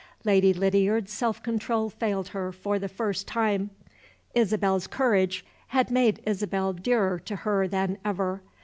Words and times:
Lady 0.25 0.51
Lydiard's 0.51 1.13
self 1.13 1.43
control 1.43 1.87
failed 1.91 2.29
her 2.29 2.51
for 2.51 2.79
the 2.79 2.89
first 2.89 3.27
time. 3.27 3.69
Isabel's 4.33 4.87
courage 4.87 5.45
had 5.67 5.91
made 5.91 6.23
Isabel 6.25 6.73
dearer 6.73 7.19
to 7.19 7.35
her 7.35 7.67
than 7.67 7.99
ever. 8.03 8.41